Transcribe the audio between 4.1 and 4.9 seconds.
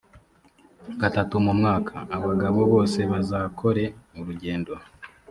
urugendo,